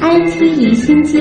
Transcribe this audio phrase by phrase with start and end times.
[0.00, 1.18] IT 离心机。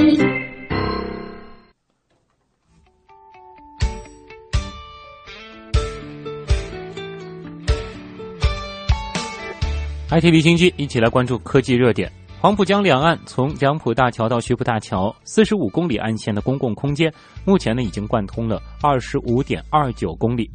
[10.09, 12.11] IT 离心机，一起来关注科技热点。
[12.41, 17.11] 黄浦江两岸从杨浦大桥到徐浦大桥四十五公里岸线的公共空间，
[17.45, 20.51] 目前呢已经贯通了二十五点二九公里。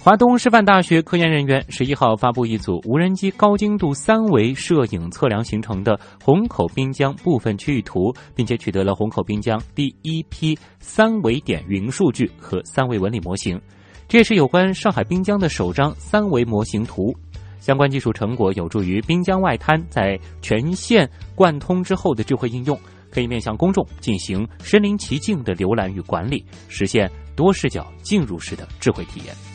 [0.00, 13.60] 华东师范大学科研人员十一号发布一组无人机高精度三维摄影测量形成的虹口滨江部分区域图，并且取得了虹口滨江第一批三维点云数据和三维纹理模型。
[14.08, 17.14] 这也是有关上海滨江的首张三维模型图。
[17.60, 22.76] 相关技术成果有助于滨江外滩在全线贯通之后的智慧应用，
[23.08, 29.51] 可以面向公众进行身临其境的浏览与管理，实现多视角进入式的智慧体验。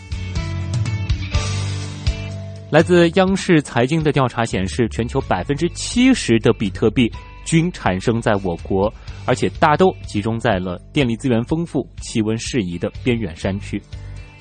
[2.69, 7.09] 来自央视财经的调查显示，全球百分之七十的比特币
[7.45, 8.93] 均产生在我国，
[9.25, 13.81] 而且大都集中在了电力资源丰富、气温适宜的边远山区。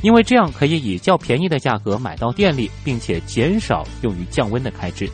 [0.03, 5.09] 因为这样可以以较便宜的价格买到电力，并且减少用于降温的开支。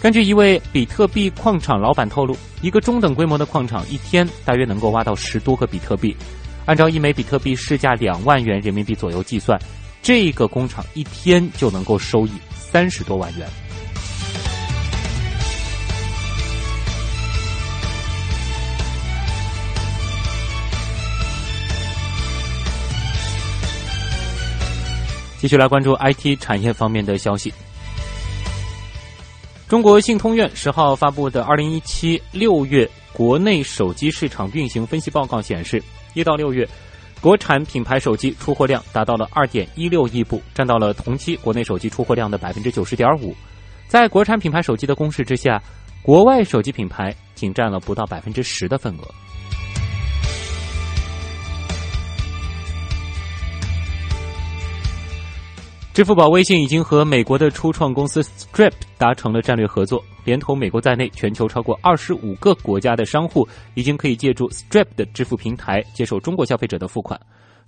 [0.00, 6.16] 根据一位比特币矿场老板透露，一个中等规模的矿场一天大约能够挖到十多个比特币。
[6.66, 9.60] 按照一枚比特币市价两万元人民币左右计算，
[10.02, 13.46] 这个工厂一天就能够收益三十多万元。
[25.38, 27.52] 继续来关注 IT 产业方面的消息。
[29.66, 36.68] 中国信通院十号发布的二零一七六月国内手机市场运行分析报告显示，一到六月，
[37.20, 43.34] 国产品牌手机出货量达到了二点一六亿部，占到了同期国内手机出货量的百分之九十点五。
[43.88, 45.62] 在国产品牌手机的攻势之下，
[46.02, 49.04] 国外手机品牌仅占了不到百分之十的份额。
[55.92, 67.20] 支付宝、微信已经和美国的初创公司 Stripe 达成了战略合作，连同美国在内，全球超过二十五个国家的商户已经可以借助 Stripe 的支付平台接受中国消费者的付款。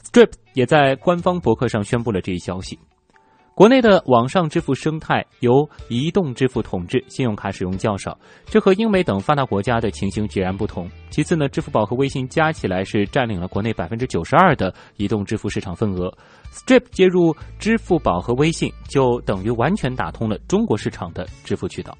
[0.05, 2.78] Stripe 也在官方博客上宣布了这一消息。
[3.55, 10.89] 国内的网上支付生态由移动支付统治，信用卡使用较少，这和英美等发达国家的情形截然不同。
[11.11, 16.11] 其次呢，支付宝和微信加起来是占领了国内百分之九十二的移动支付市场份额。
[16.51, 21.97] Strip 接入支付宝和微信，就等于完全打通了中国市场的支付渠道。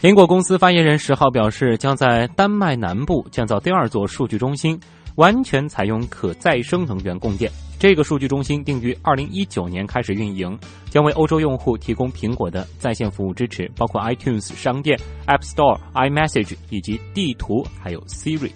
[0.00, 4.80] 苹果公司发言人十号表示，将在丹麦南部建造第二座数据中心，
[5.16, 7.52] 完全采用可再生能源供电。
[7.78, 10.58] 这个数据中心定于二零一九年开始运营，
[10.88, 18.50] 将为欧洲用户提供苹果的在线服务支持，包括 iTunes 商店、App Store、iMessage 以及地图，还有 Siri。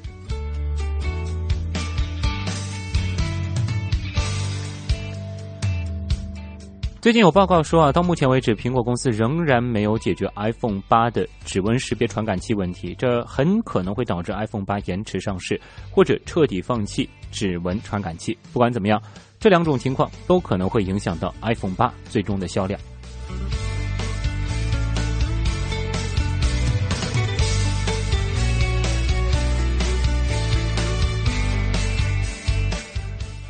[7.04, 15.60] 最近有报告说啊，到目前为止，苹果公司仍然没有解决 iPhone 八的指纹识别传感器问题，这很可能会导致 iPhone 八延迟上市，
[15.90, 18.34] 或者彻底放弃指纹传感器。
[18.54, 18.98] 不管怎么样，
[19.38, 22.80] 这两种情况都可能会影响到 iPhone 八最终的销量。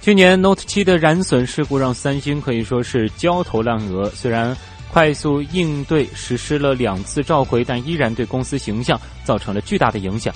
[0.04, 4.04] 去年 Note 7的燃损事故让三星可以说是焦头烂额。
[4.10, 4.54] 虽然
[4.92, 10.34] 快速应对实施了两次召回，但依然对公司形象造成了巨大的影响。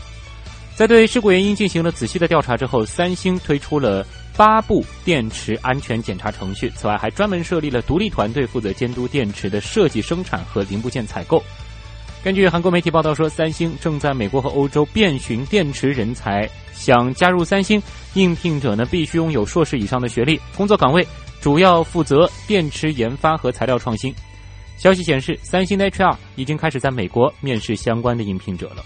[0.75, 4.07] 在对事故原因进行了仔细的调查之后，三星推出了
[4.39, 6.73] 八部电池安全检查程序。
[6.75, 11.45] 此外，还专门设立了独立团队负责监督电池的设计、生产和零部件采购。
[12.23, 17.81] 根据韩国媒体报道说，三星正在美国和欧洲遍寻电池人才，想加入三星，
[18.15, 21.07] 应聘者呢必须拥有硕士以上的学历，工作岗位
[21.41, 24.13] 主要负责电池研发和材料创新。
[24.77, 28.85] 消息显示，三星的 HR 已经开始在美国面试相关的应聘者了。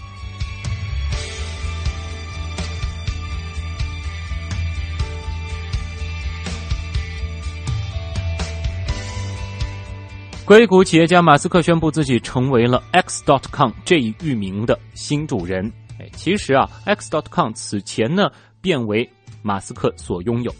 [10.45, 15.71] 硅谷企业家马斯克宣布自己成为了 X.com 这一域名的新主人。
[15.97, 18.29] 哎，其实啊，X.com 此前呢
[18.61, 19.09] 变为
[19.41, 20.53] 马斯克所拥有，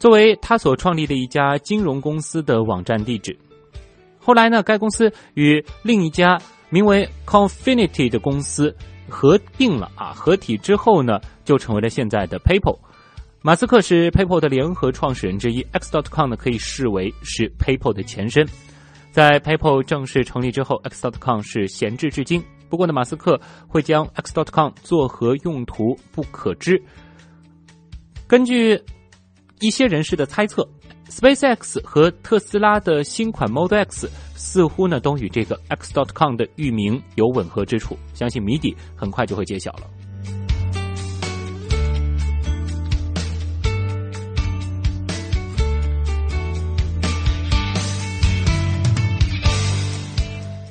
[0.00, 3.38] 作为他所创立的一家金融公司的网站地址。
[4.18, 6.36] 后来呢，该公司与另一家
[6.68, 8.74] 名为 Confinity 的公司
[9.08, 12.76] 合并了啊，合体之后呢，就成为了现在的 PayPal。
[13.40, 18.44] 马斯克是 PayPal 的联合创始人之一，X.com 呢可以视为是 PayPal 的前身。
[19.16, 22.44] 在 PayPal 正式成立之后，X.com 是闲置至今。
[22.68, 26.78] 不过呢，马斯克会将 X.com 作何用途不可知。
[28.26, 28.78] 根据
[29.60, 30.68] 一些人士的猜测
[31.08, 37.96] ，SpaceX 和特斯拉的新款 Model X 似乎呢都与这个 X.com 的域名有吻合之处。
[38.12, 39.88] 相信谜底很快就会揭晓了。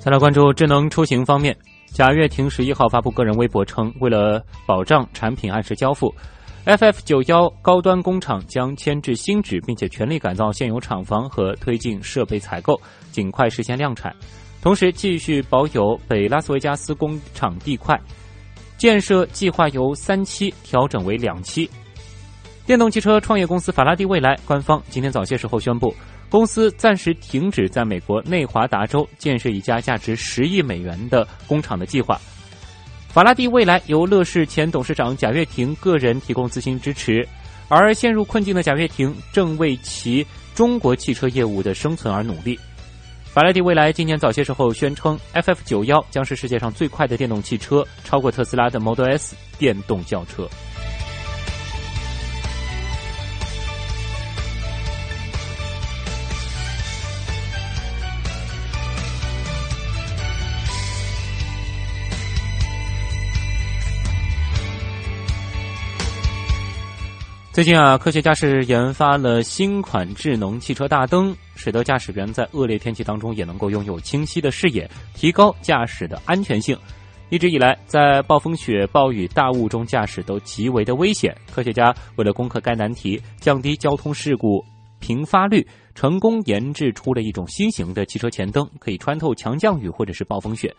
[0.06, 1.58] 再来关注智能出行方面，
[1.88, 6.14] 贾跃亭十一号发布个人微博称，为了保障产品按时交付
[6.64, 12.80] ，FF 九幺高端工厂将迁至新址，并且全力改造现有厂房和推进设备采购，
[13.12, 14.16] 尽快实现量产。
[14.62, 18.00] 同时，继续保有北拉斯维加斯工厂地块，
[18.78, 21.68] 建设计划由三期调整为两期。
[22.64, 25.92] 电动汽车创业公司法拉第未来官方今天早些时候宣布。
[26.36, 32.20] 公司暂时停止在美国内华达州建设一家价值十亿美元的工厂的计划。
[33.08, 37.26] 法拉第未来由乐视前董事长贾跃亭个人提供资金支持，
[37.70, 42.60] 而陷入困境的贾跃亭正为其中国汽车业务的生存而努力。
[43.24, 50.46] 法拉第未来今年早些时候宣称，FF 九幺将是世界上最快的电动汽车，超过特斯拉的 Model S 电动轿车。
[67.56, 76.78] 最近啊，科学家是研发了新款智能汽车大灯，使得驾驶员在恶劣天气当中也能够拥有清晰的视野，提高驾驶的安全性。
[77.30, 81.34] 一直以来，在暴风雪、暴雨、大雾中驾驶都极为的危险。
[81.50, 84.62] 科学家为了攻克该难题，降低交通事故
[85.00, 90.76] 频发率，成功研制出了一种新型的汽车前灯，可以穿透强降雨或者是暴风雪。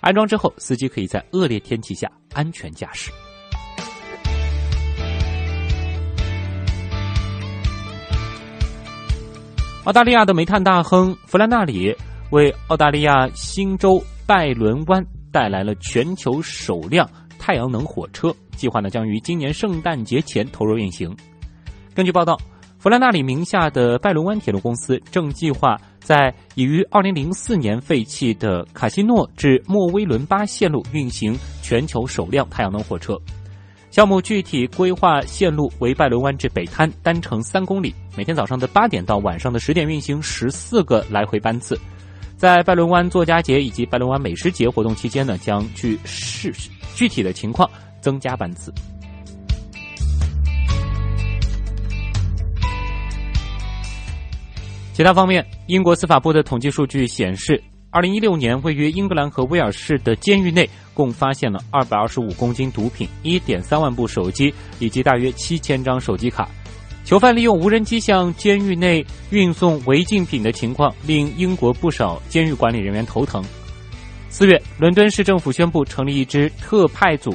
[0.00, 3.10] 安装之后，司机可以在恶劣天气下安全驾驶。
[9.88, 11.96] 澳大利亚的煤炭大亨弗兰纳里
[12.28, 15.02] 为澳大利亚新州拜伦湾
[15.32, 17.08] 带来了全球首辆
[17.38, 21.16] 太阳能火车，计划呢将于今年圣诞节前投入运行。
[21.94, 22.38] 根据报道，
[22.78, 33.18] 弗兰纳里名下的拜伦湾铁路公司正计划在已于2004年废弃的卡西诺至莫威伦巴线路运行全球首辆太阳能火车。
[33.90, 41.78] 项目具体规划线路为拜伦湾至北滩，单程三公里，每天早上的八点到晚上的十点运行十四个来回班次。
[42.36, 46.54] 在拜伦湾作家节以及拜伦湾美食节活动期间呢，将据视
[46.94, 47.68] 具体的情况
[48.00, 48.72] 增加班次。
[54.92, 57.60] 其他方面，英国司法部的统计数据显示。
[57.90, 66.46] 二零一六年，位于英格兰和威尔士的监狱内，共发现了二百二十五公斤毒品、一点三万部手机以及大约七千张手机卡。
[67.06, 73.42] 囚犯利用无人机向监狱内运送违禁品的情况，令英国不少监狱管理人员头疼。
[74.28, 77.34] 四月，伦敦市政府宣布成立一支特派组，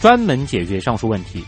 [0.00, 1.44] 专门解决上述问题。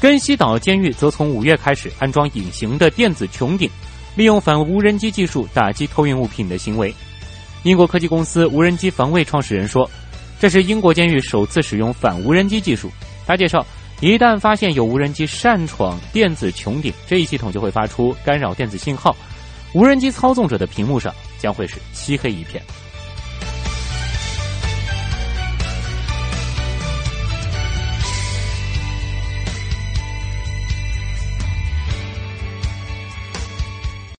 [0.00, 3.70] 根西岛监狱则从五月开始安装隐形的电子穹顶。
[4.16, 6.94] 利用反无人机技术打击偷运物品的行为。
[7.64, 9.90] 英国科技公司无人机防卫创始人说
[10.38, 12.90] ：“这是英国监狱首次使用反无人机技术。”
[13.26, 13.66] 他介绍，
[14.00, 19.16] 一旦发现有无人机擅闯电子穹顶，这一系统就会发出干扰电子信号，
[19.72, 22.62] 无人机操纵者的屏幕上将会是漆黑一片。